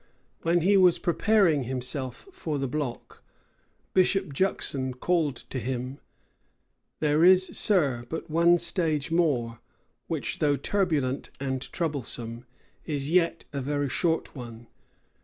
[0.41, 3.21] When he was preparing himself for the block,
[3.93, 5.99] Bishop Juxon called to him:
[7.01, 9.59] "There is, sir, but one stage more,
[10.07, 12.47] which, though turbulent and troublesome,
[12.83, 14.65] is yet a very short one.